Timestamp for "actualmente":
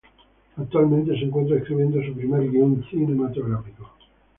0.57-1.11